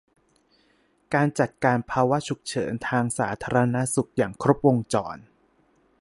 [1.13, 5.17] การจัดการภาวะฉุกเฉินทางสาธารณสุขอย่างครบวงจร